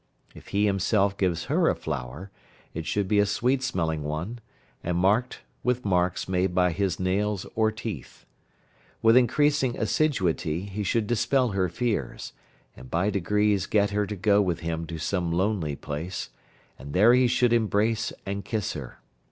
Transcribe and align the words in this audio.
If 0.33 0.47
he 0.47 0.65
himself 0.65 1.15
gives 1.15 1.43
her 1.43 1.69
a 1.69 1.75
flower 1.75 2.31
it 2.73 2.87
should 2.87 3.07
be 3.07 3.19
a 3.19 3.25
sweet 3.27 3.61
smelling 3.61 4.01
one, 4.01 4.39
and 4.83 4.97
marked 4.97 5.41
with 5.63 5.85
marks 5.85 6.27
made 6.27 6.55
by 6.55 6.71
his 6.71 6.99
nails 6.99 7.45
or 7.53 7.71
teeth. 7.71 8.25
With 9.03 9.15
increasing 9.15 9.77
assiduity 9.77 10.61
he 10.61 10.81
should 10.81 11.05
dispel 11.05 11.49
her 11.49 11.69
fears, 11.69 12.33
and 12.75 12.89
by 12.89 13.11
degrees 13.11 13.67
get 13.67 13.91
her 13.91 14.07
to 14.07 14.15
go 14.15 14.41
with 14.41 14.61
him 14.61 14.87
to 14.87 14.97
some 14.97 15.31
lonely 15.31 15.75
place, 15.75 16.31
and 16.79 16.93
there 16.93 17.13
he 17.13 17.27
should 17.27 17.53
embrace 17.53 18.11
and 18.25 18.43
kiss 18.43 18.73
her. 18.73 19.01